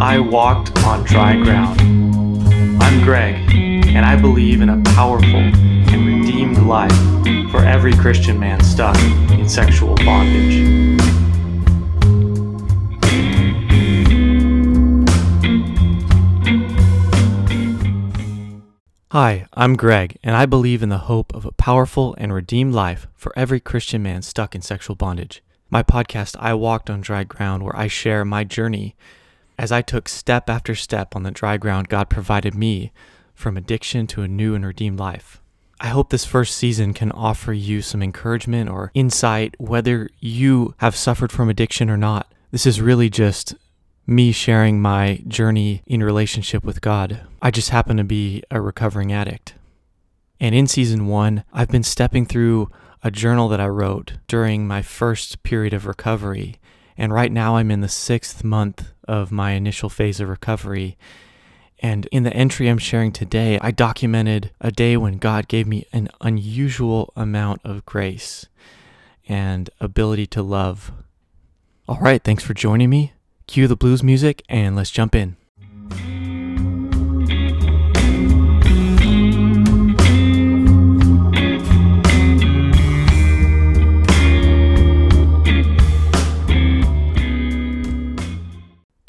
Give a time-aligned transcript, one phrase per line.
[0.00, 1.78] I walked on dry ground.
[2.82, 6.90] I'm Greg, and I believe in a powerful and redeemed life
[7.50, 8.96] for every Christian man stuck
[9.30, 10.96] in sexual bondage.
[19.10, 23.06] Hi, I'm Greg, and I believe in the hope of a powerful and redeemed life
[23.14, 25.42] for every Christian man stuck in sexual bondage.
[25.68, 28.96] My podcast, I Walked on Dry Ground, where I share my journey
[29.60, 32.92] as I took step after step on the dry ground God provided me
[33.34, 35.42] from addiction to a new and redeemed life.
[35.78, 40.96] I hope this first season can offer you some encouragement or insight, whether you have
[40.96, 42.32] suffered from addiction or not.
[42.50, 43.54] This is really just
[44.06, 47.20] me sharing my journey in relationship with God.
[47.42, 49.56] I just happen to be a recovering addict.
[50.40, 52.70] And in season one, I've been stepping through
[53.02, 56.56] a journal that I wrote during my first period of recovery.
[57.00, 60.98] And right now I'm in the sixth month of my initial phase of recovery.
[61.78, 65.86] And in the entry I'm sharing today, I documented a day when God gave me
[65.94, 68.48] an unusual amount of grace
[69.26, 70.92] and ability to love.
[71.88, 73.14] All right, thanks for joining me.
[73.46, 75.38] Cue the blues music and let's jump in.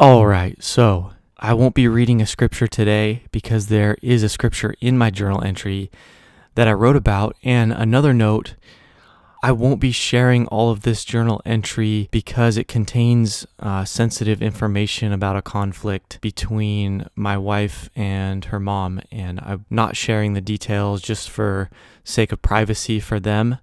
[0.02, 4.74] All right, so I won't be reading a scripture today because there is a scripture
[4.82, 5.92] in my journal entry
[6.56, 7.36] that I wrote about.
[7.44, 8.56] And another note
[9.44, 15.14] I won't be sharing all of this journal entry because it contains uh, sensitive information
[15.14, 21.04] about a conflict between my wife and her mom, and I'm not sharing the details
[21.04, 21.70] just for
[22.04, 23.60] sake of privacy for them.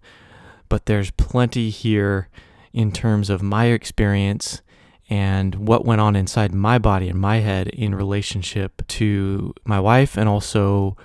[0.68, 2.28] But there's plenty here
[2.72, 4.62] in terms of my experience
[5.08, 10.16] and what went on inside my body and my head in relationship to my wife
[10.16, 10.96] and also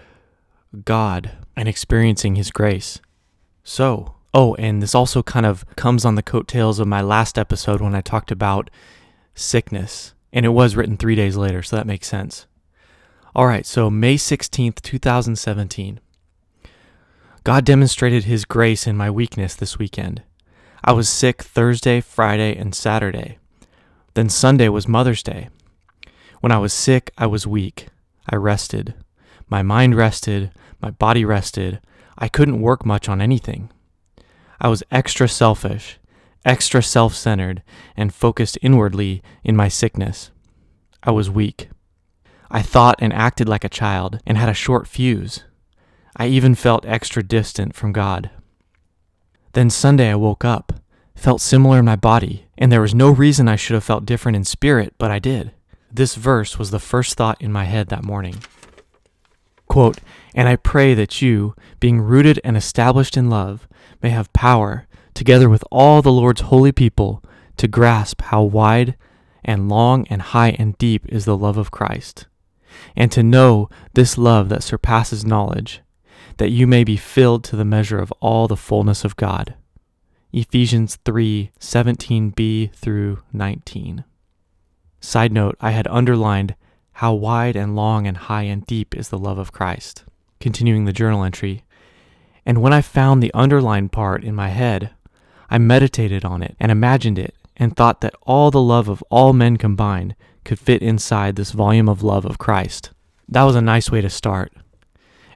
[0.83, 2.99] God and experiencing His grace.
[3.63, 7.81] So, Oh, and this also kind of comes on the coattails of my last episode
[7.81, 8.71] when I talked about
[9.35, 10.13] sickness.
[10.31, 12.47] And it was written three days later, so that makes sense.
[13.35, 15.99] All right, so May 16th, 2017.
[17.43, 20.23] God demonstrated His grace in my weakness this weekend.
[20.83, 23.37] I was sick Thursday, Friday, and Saturday.
[24.13, 25.49] Then Sunday was Mother's Day.
[26.39, 27.87] When I was sick, I was weak.
[28.29, 28.93] I rested.
[29.49, 30.51] My mind rested.
[30.81, 31.79] My body rested.
[32.17, 33.71] I couldn't work much on anything.
[34.61, 35.99] I was extra selfish,
[36.45, 37.63] extra self centered,
[37.97, 40.29] and focused inwardly in my sickness.
[41.01, 41.69] I was weak.
[42.51, 45.43] I thought and acted like a child and had a short fuse.
[46.15, 48.29] I even felt extra distant from God.
[49.53, 50.73] Then Sunday I woke up,
[51.15, 54.35] felt similar in my body, and there was no reason I should have felt different
[54.35, 55.51] in spirit, but I did.
[55.91, 58.37] This verse was the first thought in my head that morning.
[59.67, 59.99] Quote,
[60.35, 63.67] and I pray that you, being rooted and established in love,
[64.01, 67.23] may have power, together with all the Lord's holy people,
[67.57, 68.95] to grasp how wide
[69.45, 72.27] and long and high and deep is the love of Christ,
[72.95, 75.81] and to know this love that surpasses knowledge,
[76.37, 79.55] that you may be filled to the measure of all the fullness of God.
[80.35, 84.03] Ephesians 3 17b through 19.
[84.99, 86.55] Side note, I had underlined
[86.93, 90.05] how wide and long and high and deep is the love of Christ.
[90.39, 91.63] Continuing the journal entry,
[92.47, 94.89] and when I found the underlined part in my head,
[95.51, 99.33] I meditated on it and imagined it and thought that all the love of all
[99.33, 102.89] men combined could fit inside this volume of love of Christ.
[103.29, 104.51] That was a nice way to start.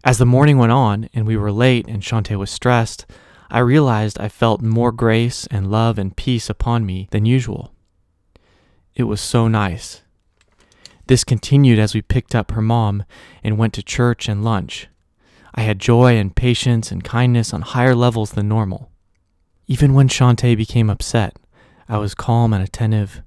[0.03, 3.05] As the morning went on and we were late and Shantae was stressed,
[3.49, 7.73] I realized I felt more grace and love and peace upon me than usual.
[8.95, 10.01] It was so nice.
[11.07, 13.05] This continued as we picked up her mom
[13.43, 14.87] and went to church and lunch.
[15.55, 18.91] I had joy and patience and kindness on higher levels than normal.
[19.67, 21.37] Even when Shantae became upset,
[21.87, 23.21] I was calm and attentive.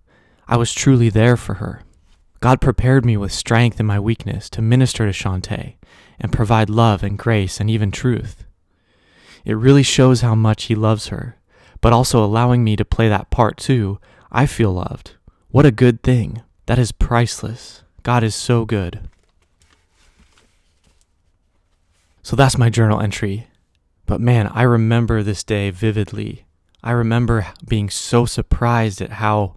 [0.47, 1.83] I was truly there for her.
[2.41, 5.77] God prepared me with strength in my weakness to minister to Shantae
[6.19, 8.45] and provide love and grace and even truth.
[9.45, 11.37] It really shows how much He loves her,
[11.81, 13.99] but also allowing me to play that part too.
[14.31, 15.13] I feel loved.
[15.51, 16.43] What a good thing.
[16.67, 17.83] That is priceless.
[18.03, 19.01] God is so good.
[22.23, 23.49] So that's my journal entry.
[24.07, 26.45] But man, I remember this day vividly.
[26.83, 29.57] I remember being so surprised at how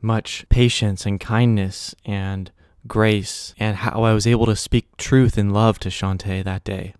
[0.00, 2.50] much patience and kindness and
[2.86, 6.94] grace and how I was able to speak truth and love to Shantae that day.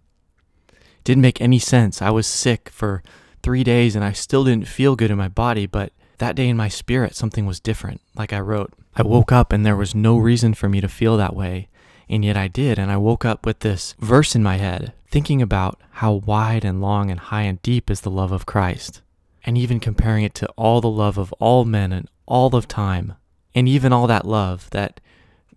[1.08, 2.02] Didn't make any sense.
[2.02, 3.02] I was sick for
[3.42, 6.56] three days and I still didn't feel good in my body, but that day in
[6.58, 8.02] my spirit, something was different.
[8.14, 11.16] Like I wrote, I woke up and there was no reason for me to feel
[11.16, 11.70] that way.
[12.10, 12.78] And yet I did.
[12.78, 16.82] And I woke up with this verse in my head, thinking about how wide and
[16.82, 19.00] long and high and deep is the love of Christ.
[19.46, 23.14] And even comparing it to all the love of all men and all of time.
[23.54, 25.00] And even all that love that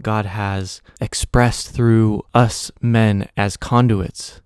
[0.02, 4.40] God has expressed through us men as conduits.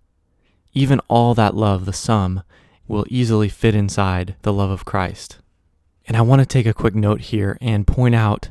[0.76, 2.44] Even all that love, the sum,
[2.88, 5.40] will easily fit inside the love of Christ.
[6.08, 8.50] And I want to take a quick note here and point out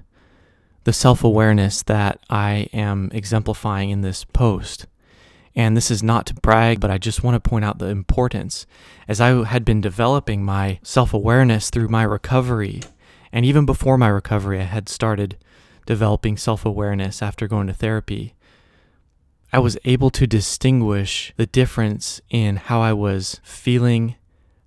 [0.84, 4.86] the self awareness that I am exemplifying in this post.
[5.54, 8.66] And this is not to brag, but I just want to point out the importance.
[9.06, 12.80] As I had been developing my self awareness through my recovery,
[13.32, 15.36] and even before my recovery, I had started
[15.86, 18.34] developing self awareness after going to therapy.
[19.54, 24.16] I was able to distinguish the difference in how I was feeling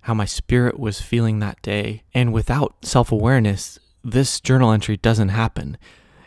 [0.00, 2.04] how my spirit was feeling that day.
[2.14, 5.76] And without self awareness, this journal entry doesn't happen.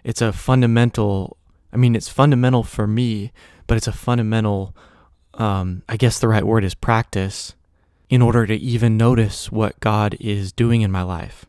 [0.03, 1.37] It's a fundamental,
[1.73, 3.31] I mean, it's fundamental for me,
[3.65, 4.75] but it's a fundamental,
[5.33, 7.55] um, I guess the right word is practice
[8.11, 11.47] in order to even notice what God is doing in my life.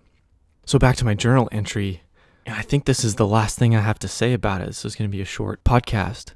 [0.65, 2.05] So back to my journal entry.
[2.47, 4.69] I think this is the last thing I have to say about it.
[4.69, 6.33] This is going to be a short podcast.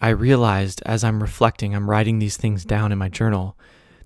[0.00, 3.56] I realized as I'm reflecting, I'm writing these things down in my journal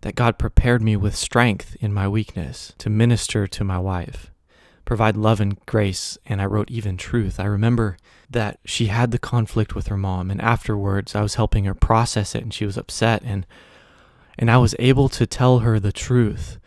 [0.00, 4.31] that God prepared me with strength in my weakness to minister to my wife,
[4.85, 7.38] provide love and grace, and I wrote even truth.
[7.38, 7.96] I remember
[8.29, 12.35] that she had the conflict with her mom, and afterwards I was helping her process
[12.35, 13.46] it, and she was upset, and
[14.37, 16.58] and I was able to tell her the truth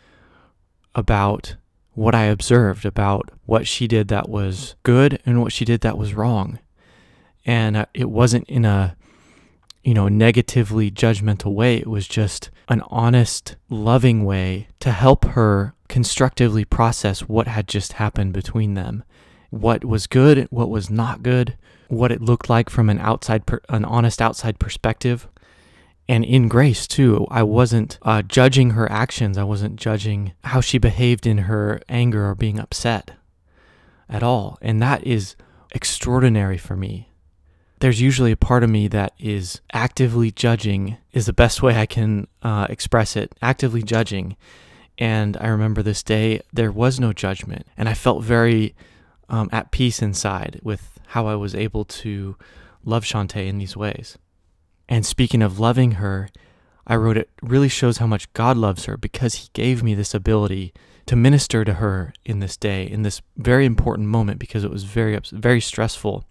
[0.94, 1.56] about
[1.92, 5.98] what I observed, about what she did that was good and what she did that
[5.98, 6.60] was wrong.
[7.44, 8.96] And uh, it wasn't in a
[9.88, 11.78] you know, negatively judgmental way.
[11.78, 17.94] It was just an honest, loving way to help her constructively process what had just
[17.94, 19.02] happened between them.
[19.48, 21.56] What was good, what was not good,
[21.88, 25.26] what it looked like from an outside, per, an honest outside perspective.
[26.06, 29.38] And in grace, too, I wasn't uh, judging her actions.
[29.38, 33.12] I wasn't judging how she behaved in her anger or being upset
[34.06, 34.58] at all.
[34.60, 35.34] And that is
[35.72, 37.08] extraordinary for me
[37.80, 41.86] there's usually a part of me that is actively judging is the best way I
[41.86, 43.34] can uh, express it.
[43.42, 44.36] Actively judging,
[44.98, 48.74] and I remember this day there was no judgment, and I felt very
[49.28, 52.36] um, at peace inside with how I was able to
[52.84, 54.18] love Shantae in these ways.
[54.88, 56.28] And speaking of loving her,
[56.86, 60.14] I wrote it really shows how much God loves her because He gave me this
[60.14, 60.72] ability
[61.06, 64.84] to minister to her in this day, in this very important moment, because it was
[64.84, 66.26] very, very stressful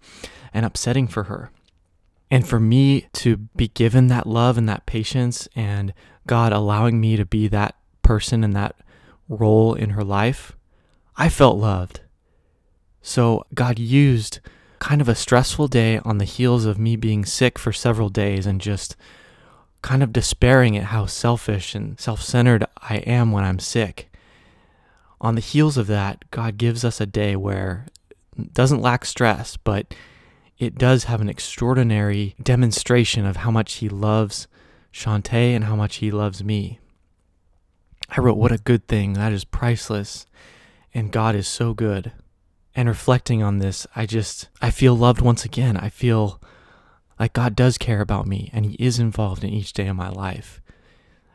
[0.52, 1.50] and upsetting for her.
[2.30, 5.94] And for me to be given that love and that patience, and
[6.26, 8.76] God allowing me to be that person and that
[9.28, 10.54] role in her life,
[11.16, 12.00] I felt loved.
[13.00, 14.40] So God used
[14.78, 18.46] kind of a stressful day on the heels of me being sick for several days
[18.46, 18.96] and just
[19.82, 24.10] kind of despairing at how selfish and self centered I am when I'm sick.
[25.20, 27.86] On the heels of that, God gives us a day where
[28.52, 29.94] doesn't lack stress, but
[30.58, 34.48] it does have an extraordinary demonstration of how much he loves
[34.92, 36.80] Shantae and how much he loves me.
[38.08, 39.12] I wrote, What a good thing.
[39.12, 40.26] That is priceless.
[40.92, 42.12] And God is so good.
[42.74, 45.76] And reflecting on this, I just, I feel loved once again.
[45.76, 46.40] I feel
[47.18, 50.08] like God does care about me and He is involved in each day of my
[50.08, 50.60] life.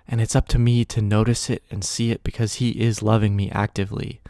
[0.08, 3.36] And it's up to me to notice it and see it because He is loving
[3.36, 4.22] me actively.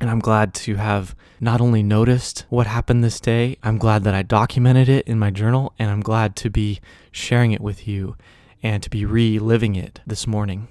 [0.00, 4.14] And I'm glad to have not only noticed what happened this day, I'm glad that
[4.14, 8.16] I documented it in my journal, and I'm glad to be sharing it with you
[8.62, 10.68] and to be reliving it this morning.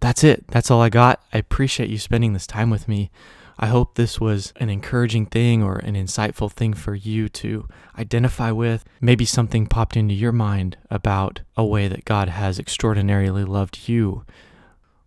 [0.00, 0.46] That's it.
[0.48, 1.22] That's all I got.
[1.32, 3.10] I appreciate you spending this time with me.
[3.58, 7.68] I hope this was an encouraging thing or an insightful thing for you to
[7.98, 8.84] identify with.
[9.02, 14.24] Maybe something popped into your mind about a way that God has extraordinarily loved you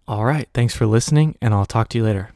[0.08, 0.48] all right.
[0.54, 2.30] Thanks for listening, and I'll talk to you later.